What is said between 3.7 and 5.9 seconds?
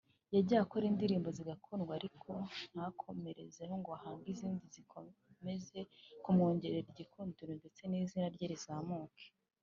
ngo ahange izindi zikomeze